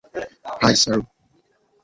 High, 0.61 0.75
sir! 0.81 0.99